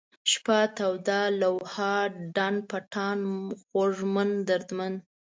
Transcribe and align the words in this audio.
شپه، 0.31 0.59
توده، 0.77 1.21
لوحه، 1.41 1.93
ډنډ 2.35 2.59
پټان، 2.69 3.19
خوږمن، 3.63 4.29
دردمن 4.47 4.93